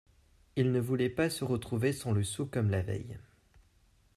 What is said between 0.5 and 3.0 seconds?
Il ne voulait pas se retrouver sans le sou comme la